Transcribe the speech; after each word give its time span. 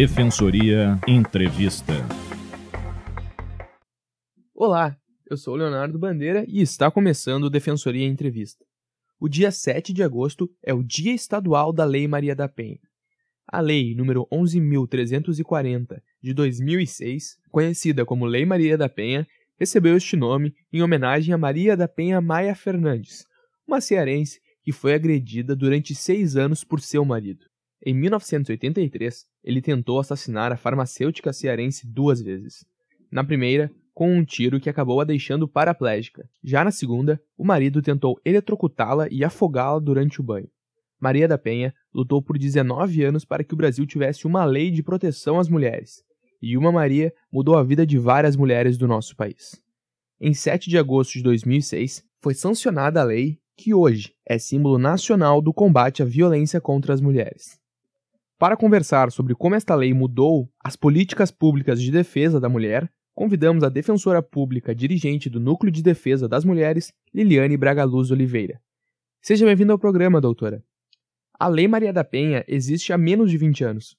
Defensoria 0.00 0.98
Entrevista. 1.06 1.92
Olá, 4.54 4.96
eu 5.30 5.36
sou 5.36 5.54
Leonardo 5.54 5.98
Bandeira 5.98 6.42
e 6.48 6.62
está 6.62 6.90
começando 6.90 7.44
o 7.44 7.50
Defensoria 7.50 8.06
Entrevista. 8.06 8.64
O 9.20 9.28
dia 9.28 9.50
7 9.50 9.92
de 9.92 10.02
agosto 10.02 10.50
é 10.64 10.72
o 10.72 10.82
Dia 10.82 11.12
Estadual 11.12 11.70
da 11.70 11.84
Lei 11.84 12.08
Maria 12.08 12.34
da 12.34 12.48
Penha. 12.48 12.78
A 13.46 13.60
lei 13.60 13.94
número 13.94 14.26
11.340 14.32 16.00
de 16.22 16.32
2006, 16.32 17.36
conhecida 17.50 18.06
como 18.06 18.24
Lei 18.24 18.46
Maria 18.46 18.78
da 18.78 18.88
Penha, 18.88 19.26
recebeu 19.58 19.98
este 19.98 20.16
nome 20.16 20.54
em 20.72 20.80
homenagem 20.80 21.34
a 21.34 21.36
Maria 21.36 21.76
da 21.76 21.86
Penha 21.86 22.22
Maia 22.22 22.54
Fernandes, 22.54 23.26
uma 23.68 23.82
cearense 23.82 24.40
que 24.62 24.72
foi 24.72 24.94
agredida 24.94 25.54
durante 25.54 25.94
seis 25.94 26.36
anos 26.36 26.64
por 26.64 26.80
seu 26.80 27.04
marido. 27.04 27.44
Em 27.84 27.92
1983, 27.92 29.28
ele 29.42 29.60
tentou 29.60 29.98
assassinar 29.98 30.52
a 30.52 30.56
farmacêutica 30.56 31.32
cearense 31.32 31.86
duas 31.86 32.20
vezes. 32.20 32.64
Na 33.10 33.24
primeira, 33.24 33.70
com 33.92 34.14
um 34.14 34.24
tiro 34.24 34.60
que 34.60 34.70
acabou 34.70 35.00
a 35.00 35.04
deixando 35.04 35.48
paraplégica. 35.48 36.28
Já 36.42 36.64
na 36.64 36.70
segunda, 36.70 37.20
o 37.36 37.44
marido 37.44 37.82
tentou 37.82 38.20
eletrocutá-la 38.24 39.08
e 39.10 39.24
afogá-la 39.24 39.78
durante 39.78 40.20
o 40.20 40.24
banho. 40.24 40.48
Maria 40.98 41.26
da 41.26 41.36
Penha 41.38 41.74
lutou 41.92 42.22
por 42.22 42.38
19 42.38 43.02
anos 43.04 43.24
para 43.24 43.42
que 43.44 43.54
o 43.54 43.56
Brasil 43.56 43.86
tivesse 43.86 44.26
uma 44.26 44.44
lei 44.44 44.70
de 44.70 44.82
proteção 44.82 45.38
às 45.38 45.48
mulheres, 45.48 46.02
e 46.40 46.56
uma 46.56 46.72
Maria 46.72 47.12
mudou 47.30 47.56
a 47.56 47.62
vida 47.62 47.86
de 47.86 47.98
várias 47.98 48.36
mulheres 48.36 48.78
do 48.78 48.88
nosso 48.88 49.14
país. 49.16 49.60
Em 50.18 50.32
7 50.32 50.70
de 50.70 50.78
agosto 50.78 51.14
de 51.14 51.22
2006, 51.22 52.04
foi 52.20 52.34
sancionada 52.34 53.00
a 53.00 53.04
lei 53.04 53.38
que 53.54 53.74
hoje 53.74 54.14
é 54.26 54.38
símbolo 54.38 54.78
nacional 54.78 55.42
do 55.42 55.52
combate 55.52 56.02
à 56.02 56.06
violência 56.06 56.58
contra 56.58 56.94
as 56.94 57.00
mulheres. 57.02 57.59
Para 58.40 58.56
conversar 58.56 59.12
sobre 59.12 59.34
como 59.34 59.54
esta 59.54 59.74
lei 59.74 59.92
mudou 59.92 60.50
as 60.64 60.74
políticas 60.74 61.30
públicas 61.30 61.78
de 61.78 61.90
defesa 61.90 62.40
da 62.40 62.48
mulher, 62.48 62.90
convidamos 63.14 63.62
a 63.62 63.68
defensora 63.68 64.22
pública 64.22 64.74
dirigente 64.74 65.28
do 65.28 65.38
Núcleo 65.38 65.70
de 65.70 65.82
Defesa 65.82 66.26
das 66.26 66.42
Mulheres, 66.42 66.90
Liliane 67.12 67.54
Braga 67.58 67.84
Luz 67.84 68.10
Oliveira. 68.10 68.58
Seja 69.20 69.44
bem-vinda 69.44 69.74
ao 69.74 69.78
programa, 69.78 70.22
doutora. 70.22 70.64
A 71.38 71.48
Lei 71.48 71.68
Maria 71.68 71.92
da 71.92 72.02
Penha 72.02 72.42
existe 72.48 72.94
há 72.94 72.96
menos 72.96 73.30
de 73.30 73.36
20 73.36 73.62
anos. 73.62 73.94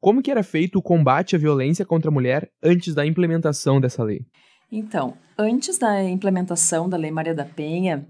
Como 0.00 0.22
que 0.22 0.30
era 0.30 0.44
feito 0.44 0.78
o 0.78 0.82
combate 0.82 1.34
à 1.34 1.38
violência 1.40 1.84
contra 1.84 2.12
a 2.12 2.14
mulher 2.14 2.48
antes 2.62 2.94
da 2.94 3.04
implementação 3.04 3.80
dessa 3.80 4.04
lei? 4.04 4.24
Então, 4.70 5.16
antes 5.36 5.78
da 5.78 6.00
implementação 6.00 6.88
da 6.88 6.96
Lei 6.96 7.10
Maria 7.10 7.34
da 7.34 7.44
Penha, 7.44 8.06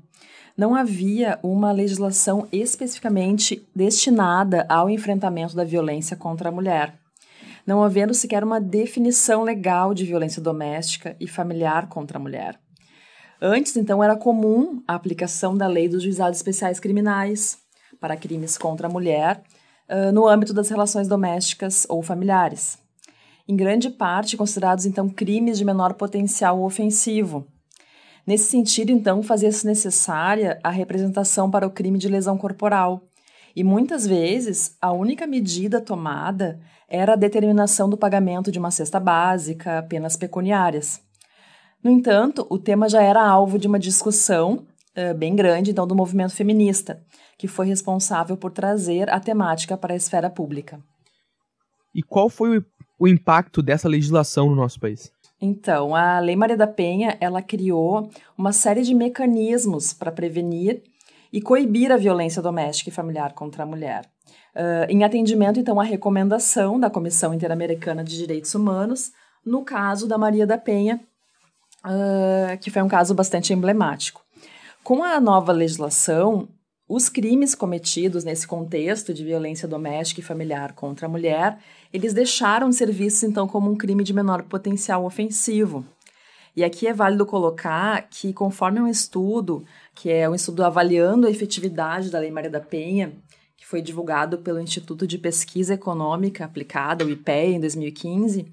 não 0.60 0.74
havia 0.74 1.38
uma 1.42 1.72
legislação 1.72 2.46
especificamente 2.52 3.66
destinada 3.74 4.66
ao 4.68 4.90
enfrentamento 4.90 5.56
da 5.56 5.64
violência 5.64 6.14
contra 6.14 6.50
a 6.50 6.52
mulher, 6.52 6.92
não 7.66 7.82
havendo 7.82 8.12
sequer 8.12 8.44
uma 8.44 8.60
definição 8.60 9.42
legal 9.42 9.94
de 9.94 10.04
violência 10.04 10.42
doméstica 10.42 11.16
e 11.18 11.26
familiar 11.26 11.88
contra 11.88 12.18
a 12.18 12.20
mulher. 12.20 12.60
Antes, 13.40 13.74
então, 13.74 14.04
era 14.04 14.14
comum 14.14 14.82
a 14.86 14.94
aplicação 14.94 15.56
da 15.56 15.66
lei 15.66 15.88
dos 15.88 16.02
juizados 16.02 16.36
especiais 16.36 16.78
criminais 16.78 17.56
para 17.98 18.14
crimes 18.14 18.58
contra 18.58 18.86
a 18.86 18.90
mulher 18.90 19.42
uh, 19.88 20.12
no 20.12 20.28
âmbito 20.28 20.52
das 20.52 20.68
relações 20.68 21.08
domésticas 21.08 21.86
ou 21.88 22.02
familiares. 22.02 22.76
Em 23.48 23.56
grande 23.56 23.88
parte, 23.88 24.36
considerados 24.36 24.84
então 24.84 25.08
crimes 25.08 25.56
de 25.56 25.64
menor 25.64 25.94
potencial 25.94 26.62
ofensivo, 26.62 27.46
Nesse 28.26 28.44
sentido, 28.44 28.90
então, 28.90 29.22
fazia-se 29.22 29.66
necessária 29.66 30.58
a 30.62 30.70
representação 30.70 31.50
para 31.50 31.66
o 31.66 31.70
crime 31.70 31.98
de 31.98 32.08
lesão 32.08 32.36
corporal. 32.36 33.02
E 33.54 33.64
muitas 33.64 34.06
vezes, 34.06 34.76
a 34.80 34.92
única 34.92 35.26
medida 35.26 35.80
tomada 35.80 36.60
era 36.88 37.14
a 37.14 37.16
determinação 37.16 37.88
do 37.88 37.96
pagamento 37.96 38.52
de 38.52 38.58
uma 38.58 38.70
cesta 38.70 39.00
básica, 39.00 39.78
apenas 39.78 40.16
pecuniárias. 40.16 41.00
No 41.82 41.90
entanto, 41.90 42.46
o 42.50 42.58
tema 42.58 42.88
já 42.88 43.02
era 43.02 43.22
alvo 43.22 43.58
de 43.58 43.66
uma 43.66 43.78
discussão 43.78 44.66
uh, 44.96 45.14
bem 45.16 45.34
grande 45.34 45.70
então, 45.70 45.86
do 45.86 45.94
movimento 45.94 46.34
feminista, 46.34 47.02
que 47.38 47.48
foi 47.48 47.66
responsável 47.66 48.36
por 48.36 48.52
trazer 48.52 49.08
a 49.08 49.18
temática 49.18 49.76
para 49.76 49.94
a 49.94 49.96
esfera 49.96 50.28
pública. 50.28 50.80
E 51.94 52.02
qual 52.02 52.28
foi 52.28 52.62
o 52.98 53.08
impacto 53.08 53.62
dessa 53.62 53.88
legislação 53.88 54.50
no 54.50 54.54
nosso 54.54 54.78
país? 54.78 55.10
Então, 55.40 55.94
a 55.94 56.18
Lei 56.20 56.36
Maria 56.36 56.56
da 56.56 56.66
Penha, 56.66 57.16
ela 57.20 57.40
criou 57.40 58.10
uma 58.36 58.52
série 58.52 58.82
de 58.82 58.94
mecanismos 58.94 59.92
para 59.92 60.12
prevenir 60.12 60.82
e 61.32 61.40
coibir 61.40 61.90
a 61.90 61.96
violência 61.96 62.42
doméstica 62.42 62.90
e 62.90 62.92
familiar 62.92 63.32
contra 63.32 63.62
a 63.62 63.66
mulher. 63.66 64.04
Uh, 64.54 64.90
em 64.90 65.04
atendimento, 65.04 65.58
então, 65.58 65.80
à 65.80 65.84
recomendação 65.84 66.78
da 66.78 66.90
Comissão 66.90 67.32
Interamericana 67.32 68.04
de 68.04 68.16
Direitos 68.16 68.54
Humanos, 68.54 69.12
no 69.44 69.64
caso 69.64 70.06
da 70.06 70.18
Maria 70.18 70.46
da 70.46 70.58
Penha, 70.58 71.00
uh, 71.84 72.58
que 72.58 72.70
foi 72.70 72.82
um 72.82 72.88
caso 72.88 73.14
bastante 73.14 73.52
emblemático. 73.52 74.22
Com 74.82 75.02
a 75.02 75.20
nova 75.20 75.52
legislação, 75.52 76.48
os 76.92 77.08
crimes 77.08 77.54
cometidos 77.54 78.24
nesse 78.24 78.48
contexto 78.48 79.14
de 79.14 79.24
violência 79.24 79.68
doméstica 79.68 80.20
e 80.20 80.24
familiar 80.24 80.72
contra 80.72 81.06
a 81.06 81.08
mulher, 81.08 81.56
eles 81.92 82.12
deixaram 82.12 82.68
de 82.68 82.74
ser 82.74 82.90
vistos 82.90 83.22
então 83.22 83.46
como 83.46 83.70
um 83.70 83.76
crime 83.76 84.02
de 84.02 84.12
menor 84.12 84.42
potencial 84.42 85.04
ofensivo. 85.04 85.86
E 86.56 86.64
aqui 86.64 86.88
é 86.88 86.92
válido 86.92 87.24
colocar 87.24 88.08
que, 88.10 88.32
conforme 88.32 88.80
um 88.80 88.88
estudo, 88.88 89.64
que 89.94 90.10
é 90.10 90.28
um 90.28 90.34
estudo 90.34 90.64
avaliando 90.64 91.28
a 91.28 91.30
efetividade 91.30 92.10
da 92.10 92.18
Lei 92.18 92.32
Maria 92.32 92.50
da 92.50 92.58
Penha, 92.58 93.12
que 93.56 93.64
foi 93.64 93.80
divulgado 93.80 94.38
pelo 94.38 94.58
Instituto 94.58 95.06
de 95.06 95.16
Pesquisa 95.16 95.74
Econômica 95.74 96.44
Aplicada, 96.44 97.04
o 97.04 97.10
IPEA, 97.10 97.50
em 97.50 97.60
2015, 97.60 98.50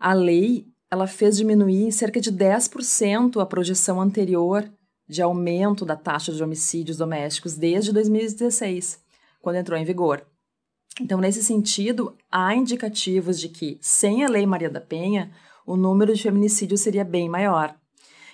a 0.00 0.14
lei 0.14 0.66
ela 0.90 1.06
fez 1.06 1.36
diminuir 1.36 1.92
cerca 1.92 2.22
de 2.22 2.32
10% 2.32 3.38
a 3.38 3.44
projeção 3.44 4.00
anterior 4.00 4.66
de 5.08 5.22
aumento 5.22 5.84
da 5.84 5.96
taxa 5.96 6.32
de 6.32 6.42
homicídios 6.42 6.96
domésticos 6.96 7.54
desde 7.54 7.92
2016, 7.92 9.00
quando 9.40 9.56
entrou 9.56 9.78
em 9.78 9.84
vigor. 9.84 10.26
Então, 11.00 11.20
nesse 11.20 11.42
sentido, 11.42 12.16
há 12.30 12.54
indicativos 12.54 13.38
de 13.38 13.48
que, 13.48 13.78
sem 13.80 14.24
a 14.24 14.28
Lei 14.28 14.46
Maria 14.46 14.70
da 14.70 14.80
Penha, 14.80 15.30
o 15.66 15.76
número 15.76 16.14
de 16.14 16.22
feminicídios 16.22 16.80
seria 16.80 17.04
bem 17.04 17.28
maior. 17.28 17.74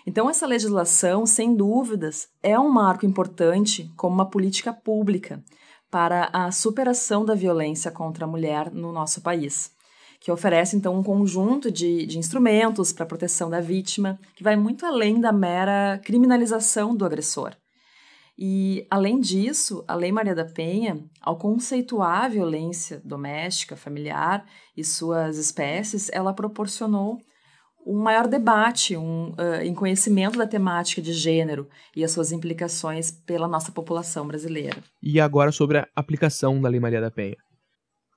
Então, 0.06 0.28
essa 0.28 0.46
legislação, 0.46 1.26
sem 1.26 1.54
dúvidas, 1.54 2.28
é 2.42 2.58
um 2.58 2.68
marco 2.68 3.06
importante 3.06 3.90
como 3.96 4.14
uma 4.14 4.30
política 4.30 4.72
pública 4.72 5.42
para 5.90 6.30
a 6.32 6.50
superação 6.50 7.24
da 7.24 7.34
violência 7.34 7.90
contra 7.90 8.24
a 8.24 8.28
mulher 8.28 8.72
no 8.72 8.92
nosso 8.92 9.20
país 9.20 9.72
que 10.22 10.30
oferece 10.30 10.76
então 10.76 10.96
um 10.96 11.02
conjunto 11.02 11.70
de, 11.70 12.06
de 12.06 12.16
instrumentos 12.16 12.92
para 12.92 13.04
proteção 13.04 13.50
da 13.50 13.60
vítima, 13.60 14.20
que 14.36 14.44
vai 14.44 14.54
muito 14.54 14.86
além 14.86 15.20
da 15.20 15.32
mera 15.32 16.00
criminalização 16.04 16.94
do 16.94 17.04
agressor. 17.04 17.56
E, 18.38 18.86
além 18.88 19.20
disso, 19.20 19.84
a 19.86 19.96
Lei 19.96 20.12
Maria 20.12 20.34
da 20.34 20.44
Penha, 20.44 21.04
ao 21.20 21.36
conceituar 21.36 22.24
a 22.24 22.28
violência 22.28 23.02
doméstica, 23.04 23.76
familiar 23.76 24.46
e 24.76 24.84
suas 24.84 25.38
espécies, 25.38 26.08
ela 26.12 26.32
proporcionou 26.32 27.18
um 27.84 28.00
maior 28.00 28.28
debate 28.28 28.96
um, 28.96 29.30
uh, 29.30 29.60
em 29.60 29.74
conhecimento 29.74 30.38
da 30.38 30.46
temática 30.46 31.02
de 31.02 31.12
gênero 31.12 31.68
e 31.96 32.04
as 32.04 32.12
suas 32.12 32.30
implicações 32.30 33.10
pela 33.10 33.48
nossa 33.48 33.72
população 33.72 34.24
brasileira. 34.24 34.78
E 35.02 35.20
agora 35.20 35.50
sobre 35.50 35.78
a 35.78 35.88
aplicação 35.96 36.60
da 36.60 36.68
Lei 36.68 36.78
Maria 36.78 37.00
da 37.00 37.10
Penha. 37.10 37.36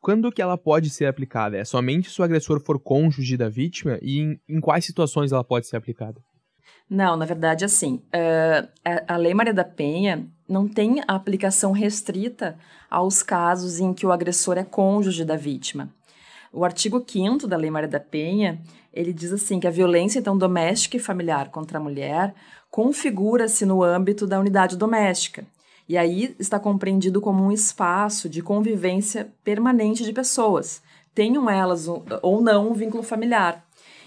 Quando 0.06 0.32
que 0.32 0.40
ela 0.40 0.56
pode 0.56 0.92
ser 0.92 1.08
aplicada? 1.08 1.58
É 1.58 1.66
somente 1.66 2.12
se 2.12 2.22
o 2.22 2.24
agressor 2.24 2.60
for 2.60 2.80
cônjuge 2.80 3.36
da 3.36 3.50
vítima 3.50 3.98
e 4.04 4.20
em, 4.20 4.40
em 4.48 4.62
quais 4.62 4.86
situações 4.86 5.32
ela 5.32 5.44
pode 5.44 5.66
ser 5.66 5.78
aplicada? 5.78 6.22
Não, 6.88 7.18
na 7.18 7.26
verdade, 7.26 7.66
assim, 7.66 8.04
uh, 8.14 8.70
a 9.08 9.18
Lei 9.18 9.34
Maria 9.34 9.52
da 9.52 9.64
Penha 9.64 10.28
não 10.48 10.68
tem 10.68 11.02
aplicação 11.08 11.72
restrita 11.72 12.56
aos 12.88 13.24
casos 13.24 13.80
em 13.80 13.96
que 13.96 14.06
o 14.06 14.12
agressor 14.12 14.60
é 14.60 14.64
cônjuge 14.64 15.26
da 15.26 15.36
vítima. 15.36 15.90
O 16.54 16.64
artigo 16.64 17.04
5 17.04 17.48
da 17.48 17.58
Lei 17.58 17.72
Maria 17.72 17.90
da 17.90 18.00
Penha, 18.00 18.62
ele 18.94 19.12
diz 19.12 19.34
assim 19.34 19.60
que 19.60 19.66
a 19.66 19.72
violência 19.72 20.20
então 20.20 20.38
doméstica 20.38 20.98
e 20.98 21.00
familiar 21.00 21.50
contra 21.50 21.80
a 21.80 21.82
mulher 21.82 22.32
configura-se 22.70 23.66
no 23.66 23.82
âmbito 23.82 24.28
da 24.28 24.40
unidade 24.40 24.78
doméstica 24.78 25.48
e 25.88 25.98
aí 25.98 26.36
está 26.40 26.60
compreendido 26.60 27.22
como 27.22 27.44
um 27.44 27.52
espaço 27.52 28.28
de 28.28 28.42
convivência 28.42 29.32
permanente 29.44 30.04
de 30.04 30.12
pessoas, 30.12 30.82
tenham 31.14 31.50
elas 31.50 31.88
ou 31.88 32.42
não 32.42 32.70
um 32.70 32.74
vínculo 32.74 33.04
familiar, 33.04 33.64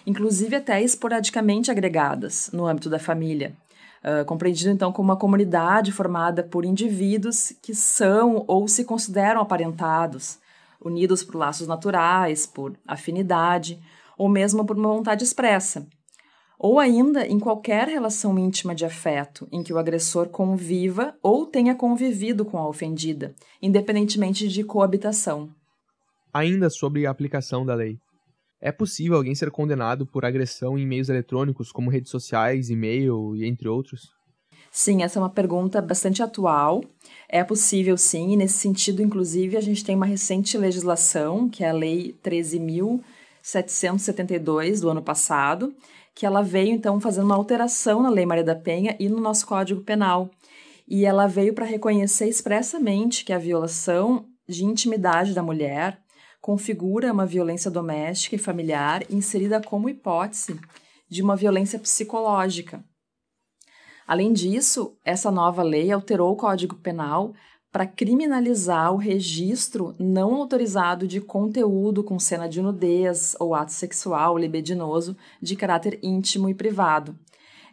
inclusive 0.07 0.57
até 0.57 0.83
esporadicamente 0.83 1.71
agregadas 1.71 2.51
no 2.53 2.67
âmbito 2.67 2.91
da 2.91 2.99
família. 2.99 3.55
Uh, 3.99 4.25
compreendido 4.25 4.71
então 4.71 4.93
como 4.93 5.11
uma 5.11 5.19
comunidade 5.19 5.91
formada 5.91 6.43
por 6.43 6.65
indivíduos 6.65 7.53
que 7.61 7.75
são 7.75 8.45
ou 8.47 8.69
se 8.69 8.85
consideram 8.85 9.41
aparentados, 9.41 10.39
unidos 10.81 11.25
por 11.25 11.37
laços 11.37 11.67
naturais, 11.67 12.47
por 12.47 12.75
afinidade 12.87 13.81
ou 14.17 14.29
mesmo 14.29 14.65
por 14.65 14.77
uma 14.77 14.89
vontade 14.89 15.25
expressa, 15.25 15.87
ou 16.59 16.79
ainda 16.79 17.27
em 17.27 17.39
qualquer 17.39 17.87
relação 17.87 18.39
íntima 18.39 18.75
de 18.75 18.85
afeto 18.85 19.47
em 19.53 19.63
que 19.63 19.73
o 19.73 19.79
agressor 19.79 20.29
conviva 20.29 21.15
ou 21.23 21.47
tenha 21.47 21.75
convivido 21.75 22.45
com 22.45 22.59
a 22.59 22.69
ofendida, 22.69 23.35
independentemente 23.63 24.49
de 24.49 24.65
coabitação. 24.65 25.51
Ainda 26.33 26.69
sobre 26.69 27.07
a 27.07 27.11
aplicação 27.11 27.65
da 27.65 27.75
lei. 27.75 27.97
É 28.61 28.73
possível 28.73 29.17
alguém 29.17 29.37
ser 29.37 29.53
condenado 29.53 30.05
por 30.05 30.25
agressão 30.25 30.77
em 30.77 30.85
meios 30.85 31.09
eletrônicos, 31.09 31.71
como 31.71 31.91
redes 31.91 32.11
sociais, 32.11 32.71
e-mail 32.71 33.37
e 33.37 33.47
entre 33.47 33.69
outros? 33.69 34.09
Sim, 34.71 35.03
essa 35.03 35.19
é 35.19 35.23
uma 35.23 35.31
pergunta 35.31 35.81
bastante 35.81 36.23
atual. 36.23 36.85
É 37.29 37.43
possível 37.45 37.97
sim, 37.97 38.33
e 38.33 38.37
nesse 38.37 38.59
sentido, 38.59 39.01
inclusive, 39.01 39.57
a 39.57 39.61
gente 39.61 39.85
tem 39.85 39.95
uma 39.95 40.07
recente 40.07 40.59
legislação, 40.59 41.49
que 41.49 41.63
é 41.63 41.71
a 41.71 41.73
Lei 41.73 42.19
13.772 42.23 44.81
do 44.81 44.91
ano 44.91 45.03
passado, 45.03 45.73
que 46.19 46.27
ela 46.27 46.43
veio 46.43 46.73
então 46.73 47.01
fazendo 47.01 47.27
uma 47.27 47.37
alteração 47.37 48.03
na 48.03 48.11
Lei 48.11 48.27
Maria 48.27 48.43
da 48.43 48.57
Penha 48.57 48.97
e 48.99 49.09
no 49.09 49.21
nosso 49.21 49.47
Código 49.47 49.83
Penal. 49.83 50.29
E 50.85 51.05
ela 51.05 51.29
veio 51.29 51.55
para 51.55 51.65
reconhecer 51.65 52.29
expressamente 52.29 53.25
que 53.25 53.33
a 53.33 53.39
violação 53.39 54.27
de 54.49 54.65
intimidade 54.65 55.33
da 55.33 55.45
mulher 55.45 56.03
configura 56.41 57.13
uma 57.13 57.25
violência 57.25 57.71
doméstica 57.71 58.35
e 58.35 58.39
familiar 58.39 59.05
inserida 59.09 59.63
como 59.63 59.89
hipótese 59.89 60.59
de 61.09 61.23
uma 61.23 61.37
violência 61.37 61.79
psicológica. 61.79 62.83
Além 64.05 64.33
disso, 64.33 64.97
essa 65.05 65.31
nova 65.31 65.63
lei 65.63 65.93
alterou 65.93 66.33
o 66.33 66.37
Código 66.37 66.75
Penal 66.75 67.33
para 67.71 67.87
criminalizar 67.87 68.93
o 68.93 68.97
registro 68.97 69.95
não 69.99 70.35
autorizado 70.35 71.07
de 71.07 71.21
conteúdo 71.21 72.03
com 72.03 72.19
cena 72.19 72.49
de 72.49 72.63
nudez 72.63 73.37
ou 73.39 73.55
ato 73.55 73.73
sexual 73.73 74.39
libidinoso 74.39 75.17
de 75.41 75.55
caráter 75.55 75.99
íntimo 76.03 76.49
e 76.49 76.55
privado. 76.55 77.17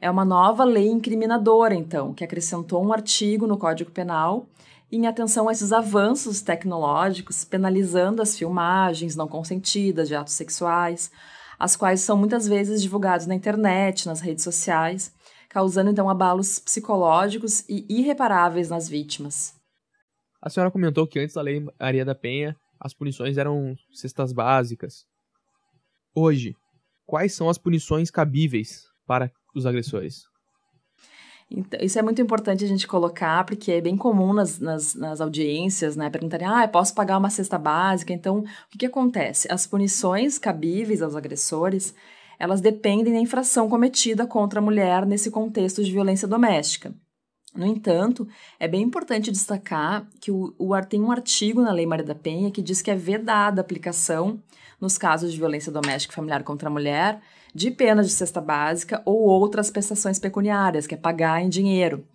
É 0.01 0.12
uma 0.12 0.25
nova 0.25 0.63
lei 0.65 0.89
incriminadora, 0.89 1.74
então, 1.74 2.13
que 2.13 2.24
acrescentou 2.24 2.83
um 2.83 2.92
artigo 2.92 3.47
no 3.47 3.57
Código 3.57 3.89
Penal 3.92 4.45
em 4.92 5.07
atenção 5.07 5.50
a 5.50 5.51
esses 5.51 5.71
avanços 5.71 6.41
tecnológicos, 6.41 7.44
penalizando 7.44 8.21
as 8.21 8.38
filmagens 8.38 9.15
não 9.15 9.27
consentidas 9.27 10.07
de 10.07 10.15
atos 10.15 10.33
sexuais, 10.33 11.09
as 11.57 11.75
quais 11.75 12.01
são 12.01 12.18
muitas 12.18 12.48
vezes 12.48 12.81
divulgados 12.81 13.25
na 13.25 13.33
internet, 13.33 14.06
nas 14.06 14.19
redes 14.19 14.44
sociais, 14.44 15.12
causando 15.50 15.89
então 15.89 16.09
abalos 16.09 16.59
psicológicos 16.59 17.63
e 17.68 17.86
irreparáveis 17.89 18.69
nas 18.69 18.88
vítimas. 18.89 19.55
A 20.45 20.50
senhora 20.51 20.69
comentou 20.69 21.07
que 21.07 21.18
antes 21.18 21.33
da 21.33 21.42
Lei 21.42 21.65
Maria 21.80 22.06
da 22.06 22.13
Penha, 22.13 22.56
as 22.80 22.94
punições 22.94 23.36
eram 23.36 23.75
cestas 23.92 24.31
básicas. 24.31 25.03
Hoje, 26.13 26.56
quais 27.03 27.33
são 27.33 27.50
as 27.50 27.57
punições 27.57 28.12
cabíveis 28.12 28.83
para 29.07 29.31
os 29.56 29.65
agressores? 29.65 30.25
Então, 31.50 31.80
isso 31.81 31.97
é 31.97 32.03
muito 32.03 32.21
importante 32.21 32.63
a 32.63 32.68
gente 32.68 32.86
colocar, 32.86 33.44
porque 33.44 33.71
é 33.71 33.81
bem 33.81 33.97
comum 33.97 34.33
nas, 34.33 34.59
nas, 34.59 34.94
nas 34.94 35.19
audiências, 35.19 35.95
né? 35.95 36.12
Perguntarem, 36.12 36.45
ah, 36.45 36.68
posso 36.68 36.94
pagar 36.94 37.18
uma 37.18 37.31
cesta 37.31 37.57
básica? 37.57 38.13
Então, 38.13 38.41
o 38.41 38.45
que, 38.69 38.77
que 38.77 38.86
acontece? 38.86 39.51
As 39.51 39.65
punições 39.65 40.38
cabíveis 40.38 41.01
aos 41.01 41.15
agressores, 41.15 41.95
elas 42.38 42.62
dependem 42.62 43.13
da 43.15 43.19
infração 43.19 43.68
cometida 43.68 44.27
contra 44.27 44.59
a 44.59 44.63
mulher 44.63 45.07
nesse 45.07 45.31
contexto 45.31 45.83
de 45.83 45.91
violência 45.91 46.27
doméstica. 46.27 46.94
No 47.56 47.66
entanto, 47.66 48.28
é 48.60 48.68
bem 48.68 48.81
importante 48.81 49.31
destacar 49.31 50.06
que 50.19 50.30
o, 50.30 50.54
o, 50.57 50.81
tem 50.81 51.02
um 51.02 51.12
artigo 51.12 51.62
na 51.62 51.72
Lei 51.72 51.86
Maria 51.86 52.06
da 52.06 52.16
Penha 52.16 52.52
que 52.52 52.62
diz 52.62 52.81
que 52.81 52.92
é 52.92 52.96
vedada 52.96 53.62
a 53.62 53.63
aplicação, 53.63 54.42
nos 54.80 54.98
casos 54.98 55.31
de 55.31 55.38
violência 55.38 55.72
doméstica 55.72 56.12
e 56.12 56.16
familiar 56.16 56.44
contra 56.44 56.68
a 56.68 56.72
mulher, 56.72 57.22
de 57.54 57.72
penas 57.72 58.07
de 58.07 58.13
cesta 58.13 58.42
básica 58.42 59.02
ou 59.06 59.22
outras 59.22 59.72
prestações 59.72 60.19
pecuniárias, 60.19 60.86
que 60.86 60.94
é 60.94 60.98
pagar 60.98 61.42
em 61.42 61.48
dinheiro. 61.48 62.06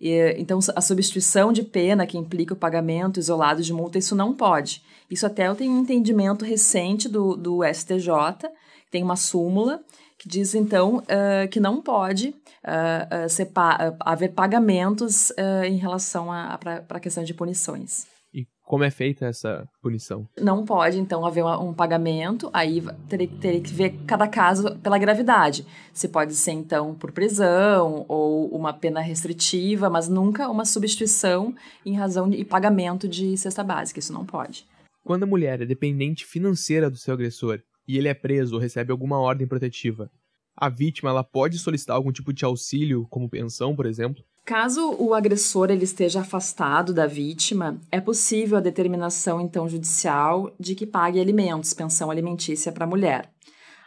E, 0.00 0.34
então, 0.38 0.58
a 0.74 0.80
substituição 0.80 1.52
de 1.52 1.62
pena 1.62 2.06
que 2.06 2.18
implica 2.18 2.54
o 2.54 2.56
pagamento 2.56 3.18
isolado 3.18 3.62
de 3.62 3.72
multa, 3.72 3.98
isso 3.98 4.14
não 4.14 4.34
pode. 4.34 4.82
Isso 5.10 5.26
até 5.26 5.48
eu 5.48 5.54
tenho 5.54 5.72
um 5.72 5.80
entendimento 5.80 6.44
recente 6.44 7.08
do, 7.08 7.36
do 7.36 7.60
STJ, 7.64 8.48
tem 8.90 9.02
uma 9.02 9.16
súmula 9.16 9.80
que 10.18 10.28
diz, 10.28 10.54
então, 10.54 10.98
uh, 10.98 11.48
que 11.50 11.60
não 11.60 11.82
pode 11.82 12.28
uh, 12.28 13.26
uh, 13.26 13.28
ser 13.28 13.46
pa 13.46 13.94
haver 14.00 14.32
pagamentos 14.32 15.32
em 15.66 15.76
relação 15.76 16.28
para 16.58 16.84
a 16.88 17.00
questão 17.00 17.22
de 17.24 17.34
punições 17.34 18.13
como 18.64 18.82
é 18.82 18.90
feita 18.90 19.26
essa 19.26 19.68
punição? 19.82 20.26
Não 20.40 20.64
pode, 20.64 20.98
então, 20.98 21.24
haver 21.26 21.44
um 21.44 21.74
pagamento, 21.74 22.48
aí 22.52 22.82
teria, 23.08 23.60
que 23.60 23.72
ver 23.72 23.90
cada 24.06 24.26
caso 24.26 24.76
pela 24.78 24.96
gravidade. 24.96 25.66
Se 25.92 26.08
pode 26.08 26.34
ser, 26.34 26.52
então, 26.52 26.94
por 26.94 27.12
prisão 27.12 28.06
ou 28.08 28.48
uma 28.48 28.72
pena 28.72 29.00
restritiva, 29.00 29.90
mas 29.90 30.08
nunca 30.08 30.48
uma 30.48 30.64
substituição 30.64 31.54
em 31.84 31.94
razão 31.94 32.28
de 32.28 32.42
pagamento 32.44 33.06
de 33.06 33.36
cesta 33.36 33.62
básica. 33.62 34.00
Isso 34.00 34.14
não 34.14 34.24
pode. 34.24 34.66
Quando 35.04 35.24
a 35.24 35.26
mulher 35.26 35.60
é 35.60 35.66
dependente 35.66 36.24
financeira 36.24 36.90
do 36.90 36.96
seu 36.96 37.12
agressor 37.12 37.60
e 37.86 37.98
ele 37.98 38.08
é 38.08 38.14
preso 38.14 38.54
ou 38.54 38.60
recebe 38.60 38.90
alguma 38.90 39.20
ordem 39.20 39.46
protetiva, 39.46 40.10
a 40.56 40.70
vítima 40.70 41.10
ela 41.10 41.22
pode 41.22 41.58
solicitar 41.58 41.96
algum 41.96 42.10
tipo 42.10 42.32
de 42.32 42.44
auxílio, 42.44 43.06
como 43.10 43.28
pensão, 43.28 43.76
por 43.76 43.84
exemplo? 43.84 44.24
Caso 44.44 44.94
o 44.98 45.14
agressor 45.14 45.70
ele 45.70 45.84
esteja 45.84 46.20
afastado 46.20 46.92
da 46.92 47.06
vítima, 47.06 47.80
é 47.90 47.98
possível 47.98 48.58
a 48.58 48.60
determinação 48.60 49.40
então 49.40 49.66
judicial 49.66 50.52
de 50.60 50.74
que 50.74 50.86
pague 50.86 51.18
alimentos, 51.18 51.72
pensão 51.72 52.10
alimentícia 52.10 52.70
para 52.70 52.84
a 52.84 52.86
mulher. 52.86 53.32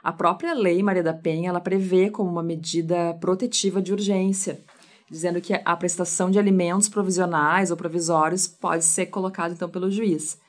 A 0.03 0.11
própria 0.11 0.55
lei 0.55 0.81
Maria 0.81 1.03
da 1.03 1.13
Penha 1.13 1.49
ela 1.49 1.61
prevê 1.61 2.09
como 2.09 2.31
uma 2.31 2.41
medida 2.41 3.13
protetiva 3.21 3.79
de 3.79 3.93
urgência, 3.93 4.59
dizendo 5.07 5.39
que 5.39 5.53
a 5.63 5.75
prestação 5.75 6.31
de 6.31 6.39
alimentos 6.39 6.89
provisionais 6.89 7.69
ou 7.69 7.77
provisórios 7.77 8.47
pode 8.47 8.83
ser 8.83 9.05
colocada 9.07 9.53
então 9.53 9.69
pelo 9.69 9.91
juiz. 9.91 10.39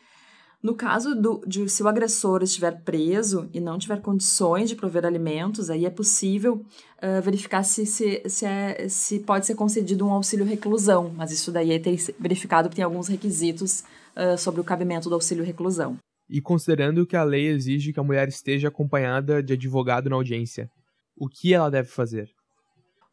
No 0.61 0.75
caso 0.75 1.15
do, 1.15 1.41
de 1.47 1.69
se 1.69 1.83
o 1.85 1.89
agressor 1.89 2.43
estiver 2.43 2.83
preso 2.83 3.49
e 3.55 3.61
não 3.61 3.79
tiver 3.79 4.01
condições 4.01 4.69
de 4.69 4.75
prover 4.75 5.07
alimentos, 5.07 5.71
aí 5.71 5.87
é 5.87 5.91
possível 5.91 6.65
uh, 6.97 7.23
verificar 7.23 7.63
se, 7.63 7.87
se, 7.87 8.23
se, 8.27 8.45
é, 8.45 8.89
se 8.89 9.21
pode 9.21 9.47
ser 9.47 9.55
concedido 9.55 10.05
um 10.05 10.11
auxílio 10.11 10.45
reclusão, 10.45 11.13
mas 11.17 11.31
isso 11.31 11.53
daí 11.53 11.73
é 11.73 11.79
ter 11.79 11.97
verificado 12.19 12.69
que 12.69 12.75
tem 12.75 12.85
alguns 12.85 13.07
requisitos 13.07 13.85
uh, 14.17 14.37
sobre 14.37 14.61
o 14.61 14.65
cabimento 14.65 15.09
do 15.09 15.15
auxílio 15.15 15.45
reclusão. 15.45 15.97
E 16.29 16.41
considerando 16.41 17.07
que 17.07 17.17
a 17.17 17.23
lei 17.23 17.47
exige 17.47 17.93
que 17.93 18.01
a 18.01 18.05
mulher 18.05 18.27
esteja 18.27 18.67
acompanhada 18.67 19.41
de 19.41 19.53
advogado 19.53 20.11
na 20.11 20.17
audiência, 20.17 20.69
o 21.17 21.29
que 21.29 21.55
ela 21.55 21.71
deve 21.71 21.89
fazer? 21.89 22.29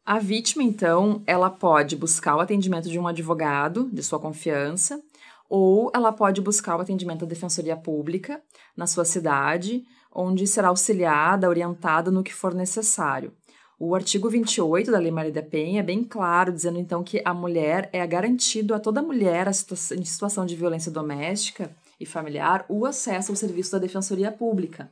A 0.04 0.20
vítima, 0.20 0.62
então, 0.62 1.20
ela 1.26 1.50
pode 1.50 1.96
buscar 1.96 2.36
o 2.36 2.40
atendimento 2.40 2.88
de 2.88 2.96
um 2.96 3.08
advogado 3.08 3.90
de 3.92 4.04
sua 4.04 4.20
confiança, 4.20 5.02
ou 5.48 5.90
ela 5.94 6.12
pode 6.12 6.40
buscar 6.40 6.76
o 6.76 6.80
atendimento 6.80 7.20
da 7.20 7.26
Defensoria 7.26 7.76
Pública 7.76 8.42
na 8.76 8.86
sua 8.86 9.04
cidade, 9.04 9.84
onde 10.12 10.46
será 10.46 10.68
auxiliada, 10.68 11.48
orientada 11.48 12.10
no 12.10 12.22
que 12.22 12.34
for 12.34 12.54
necessário. 12.54 13.32
O 13.78 13.94
artigo 13.94 14.30
28 14.30 14.90
da 14.90 14.98
Lei 14.98 15.10
Maria 15.10 15.32
da 15.32 15.42
Penha 15.42 15.80
é 15.80 15.82
bem 15.82 16.02
claro, 16.02 16.50
dizendo 16.50 16.78
então 16.78 17.04
que 17.04 17.20
a 17.22 17.34
mulher 17.34 17.90
é 17.92 18.06
garantido 18.06 18.74
a 18.74 18.80
toda 18.80 19.02
mulher 19.02 19.46
em 19.48 20.04
situação 20.04 20.46
de 20.46 20.56
violência 20.56 20.90
doméstica 20.90 21.70
e 22.00 22.06
familiar 22.06 22.64
o 22.70 22.86
acesso 22.86 23.32
ao 23.32 23.36
serviço 23.36 23.72
da 23.72 23.78
Defensoria 23.78 24.32
Pública. 24.32 24.90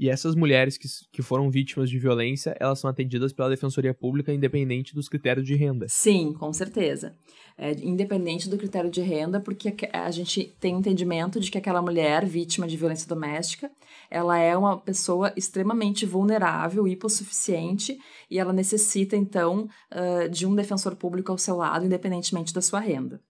E 0.00 0.08
essas 0.08 0.34
mulheres 0.34 0.78
que, 0.78 0.88
que 1.12 1.20
foram 1.20 1.50
vítimas 1.50 1.90
de 1.90 1.98
violência, 1.98 2.56
elas 2.58 2.78
são 2.78 2.88
atendidas 2.88 3.34
pela 3.34 3.50
Defensoria 3.50 3.92
Pública 3.92 4.32
independente 4.32 4.94
dos 4.94 5.10
critérios 5.10 5.46
de 5.46 5.54
renda. 5.54 5.84
Sim, 5.90 6.32
com 6.32 6.50
certeza. 6.54 7.14
É, 7.58 7.72
independente 7.72 8.48
do 8.48 8.56
critério 8.56 8.90
de 8.90 9.02
renda, 9.02 9.40
porque 9.40 9.76
a 9.92 10.10
gente 10.10 10.56
tem 10.58 10.74
entendimento 10.74 11.38
de 11.38 11.50
que 11.50 11.58
aquela 11.58 11.82
mulher 11.82 12.24
vítima 12.24 12.66
de 12.66 12.78
violência 12.78 13.06
doméstica, 13.06 13.70
ela 14.10 14.38
é 14.38 14.56
uma 14.56 14.80
pessoa 14.80 15.34
extremamente 15.36 16.06
vulnerável, 16.06 16.88
hipossuficiente, 16.88 17.98
e 18.30 18.38
ela 18.38 18.54
necessita, 18.54 19.14
então, 19.14 19.68
uh, 19.92 20.30
de 20.30 20.46
um 20.46 20.54
defensor 20.54 20.96
público 20.96 21.30
ao 21.30 21.36
seu 21.36 21.56
lado, 21.56 21.84
independentemente 21.84 22.54
da 22.54 22.62
sua 22.62 22.80
renda. 22.80 23.20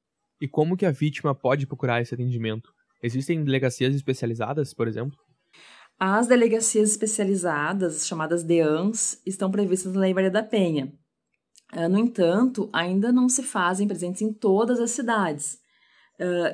E 0.41 0.47
como 0.47 0.77
que 0.77 0.87
a 0.87 0.93
vítima 0.93 1.35
pode 1.35 1.67
procurar 1.67 2.01
esse 2.01 2.15
atendimento? 2.15 2.71
Existem 3.03 3.43
delegacias 3.43 3.93
especializadas, 3.93 4.73
por 4.73 4.87
exemplo? 4.87 5.19
As 6.03 6.27
delegacias 6.27 6.93
especializadas, 6.93 8.07
chamadas 8.07 8.43
DEANs, 8.43 9.21
estão 9.27 9.51
previstas 9.51 9.93
na 9.93 10.01
Lei 10.01 10.15
Maria 10.15 10.31
da 10.31 10.43
Penha. 10.43 10.91
Ah, 11.71 11.91
no 11.91 11.99
entanto, 11.99 12.71
ainda 12.73 13.13
não 13.13 13.29
se 13.29 13.43
fazem 13.43 13.87
presentes 13.87 14.23
em 14.23 14.33
todas 14.33 14.81
as 14.81 14.93
cidades. 14.93 15.59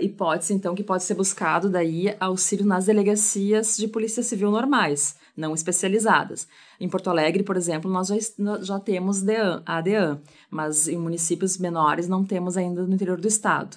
Hipótese, 0.00 0.52
então, 0.52 0.74
que 0.74 0.82
pode 0.82 1.04
ser 1.04 1.14
buscado 1.14 1.70
daí 1.70 2.16
auxílio 2.18 2.66
nas 2.66 2.86
delegacias 2.86 3.76
de 3.76 3.86
polícia 3.86 4.20
civil 4.20 4.50
normais, 4.50 5.16
não 5.36 5.54
especializadas. 5.54 6.48
Em 6.80 6.88
Porto 6.88 7.08
Alegre, 7.08 7.44
por 7.44 7.56
exemplo, 7.56 7.88
nós 7.88 8.08
já, 8.08 8.16
já 8.62 8.80
temos 8.80 9.22
DEAN, 9.22 9.62
a 9.64 9.80
DEAN, 9.80 10.20
mas 10.50 10.88
em 10.88 10.98
municípios 10.98 11.56
menores 11.56 12.08
não 12.08 12.24
temos 12.24 12.56
ainda 12.56 12.84
no 12.84 12.94
interior 12.94 13.20
do 13.20 13.28
estado. 13.28 13.76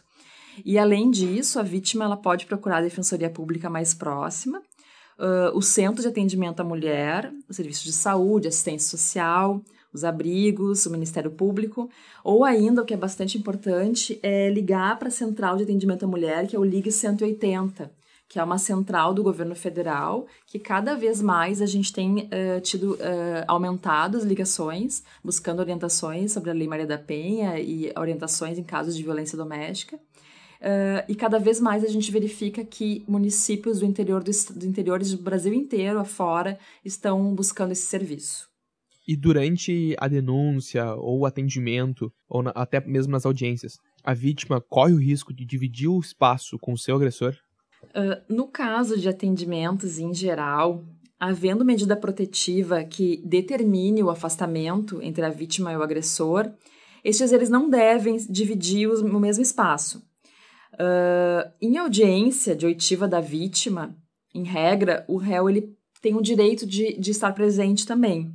E, 0.66 0.80
além 0.80 1.12
disso, 1.12 1.60
a 1.60 1.64
vítima 1.64 2.06
ela 2.06 2.18
pode 2.18 2.48
procurar 2.48 2.78
a 2.78 2.82
defensoria 2.82 3.30
pública 3.30 3.70
mais 3.70 3.94
próxima 3.94 4.64
uh, 5.20 5.56
o 5.56 5.62
Centro 5.62 6.02
de 6.02 6.08
Atendimento 6.08 6.62
à 6.62 6.64
Mulher, 6.64 7.32
o 7.48 7.54
Serviço 7.54 7.84
de 7.84 7.92
Saúde, 7.92 8.48
Assistência 8.48 8.90
Social, 8.90 9.62
os 9.94 10.04
abrigos, 10.04 10.86
o 10.86 10.92
Ministério 10.92 11.32
Público, 11.32 11.90
ou 12.24 12.46
ainda, 12.46 12.82
o 12.82 12.86
que 12.86 12.94
é 12.94 12.98
bastante 12.98 13.38
importante, 13.38 14.20
é 14.24 14.50
ligar 14.50 14.98
para 14.98 15.08
a 15.08 15.12
Central 15.12 15.58
de 15.58 15.64
Atendimento 15.64 16.06
à 16.06 16.08
Mulher, 16.08 16.48
que 16.48 16.56
é 16.56 16.60
o 16.60 16.64
Ligue 16.64 16.92
180, 16.92 17.92
que 18.28 18.38
é 18.38 18.44
uma 18.44 18.60
central 18.60 19.12
do 19.12 19.24
governo 19.24 19.56
federal, 19.56 20.28
que 20.46 20.60
cada 20.60 20.96
vez 20.96 21.20
mais 21.20 21.64
a 21.64 21.66
gente 21.66 21.92
tem 21.92 22.20
uh, 22.28 22.62
tido 22.62 22.94
uh, 22.94 23.44
aumentado 23.48 24.18
as 24.18 24.24
ligações, 24.24 25.04
buscando 25.24 25.60
orientações 25.60 26.32
sobre 26.32 26.52
a 26.52 26.54
Lei 26.54 26.68
Maria 26.68 26.86
da 26.86 26.98
Penha 26.98 27.60
e 27.60 27.92
orientações 27.98 28.60
em 28.60 28.64
casos 28.64 28.96
de 28.96 29.02
violência 29.02 29.36
doméstica. 29.36 30.00
Uh, 30.60 31.08
e 31.08 31.16
cada 31.16 31.40
vez 31.40 31.60
mais 31.60 31.86
a 31.86 31.88
gente 31.88 32.12
verifica 32.12 32.66
que 32.66 33.06
municípios 33.08 33.80
do 33.80 33.86
interior 33.86 34.22
do, 34.22 34.32
do 34.56 34.66
interior 34.66 35.02
do 35.02 35.18
Brasil 35.18 35.54
inteiro 35.54 36.00
afora 36.00 36.60
estão 36.84 37.34
buscando 37.34 37.72
esse 37.72 37.86
serviço. 37.86 38.50
E 39.08 39.16
durante 39.16 39.96
a 39.98 40.08
denúncia 40.08 40.94
ou 40.96 41.20
o 41.20 41.26
atendimento, 41.26 42.12
ou 42.28 42.44
na, 42.44 42.52
até 42.52 42.86
mesmo 42.86 43.14
nas 43.14 43.26
audiências, 43.26 43.78
a 44.04 44.14
vítima 44.14 44.60
corre 44.60 44.94
o 44.94 45.00
risco 45.00 45.34
de 45.34 45.46
dividir 45.46 45.88
o 45.88 46.00
espaço 46.00 46.60
com 46.60 46.74
o 46.74 46.78
seu 46.78 46.98
agressor? 46.98 47.36
Uh, 47.86 48.22
no 48.28 48.48
caso 48.48 49.00
de 49.00 49.08
atendimentos 49.08 49.98
em 49.98 50.14
geral, 50.14 50.84
havendo 51.18 51.64
medida 51.64 51.96
protetiva 51.96 52.84
que 52.84 53.22
determine 53.26 54.04
o 54.04 54.10
afastamento 54.10 55.02
entre 55.02 55.24
a 55.24 55.30
vítima 55.30 55.72
e 55.72 55.78
o 55.78 55.84
agressor, 55.84 56.52
estes 57.02 57.32
eles 57.32 57.50
não 57.50 57.70
devem 57.70 58.18
dividir 58.30 58.90
o 58.90 59.20
mesmo 59.20 59.42
espaço. 59.42 60.09
Uh, 60.80 61.52
em 61.62 61.78
audiência 61.78 62.56
de 62.56 62.66
oitiva 62.66 63.08
da 63.08 63.20
vítima, 63.20 63.96
em 64.34 64.44
regra, 64.44 65.04
o 65.08 65.18
réu 65.18 65.50
ele 65.50 65.76
tem 66.02 66.16
o 66.16 66.22
direito 66.22 66.66
de, 66.66 66.98
de 66.98 67.12
estar 67.12 67.34
presente 67.34 67.86
também. 67.86 68.34